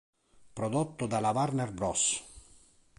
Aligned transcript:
Prodotto 0.55 1.05
dalla 1.05 1.29
Warner 1.31 1.71
Bros. 1.71 2.23